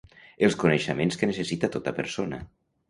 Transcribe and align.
Els 0.47 0.55
coneixements 0.63 1.21
que 1.21 1.31
necessita 1.31 1.71
tota 1.77 1.97
persona 2.03 2.43